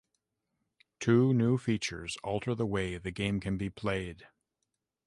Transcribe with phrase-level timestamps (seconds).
[0.99, 4.27] Two new features alter the way the game can be played.